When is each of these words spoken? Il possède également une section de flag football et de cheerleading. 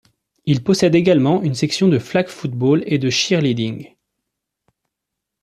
Il 0.47 0.63
possède 0.63 0.95
également 0.95 1.43
une 1.43 1.53
section 1.53 1.87
de 1.87 1.99
flag 1.99 2.27
football 2.27 2.81
et 2.87 2.97
de 2.97 3.11
cheerleading. 3.11 3.93